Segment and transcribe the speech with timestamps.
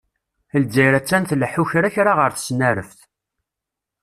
[0.61, 2.99] Lezzayer attan tleḥḥu kra kra ɣer tesnareft.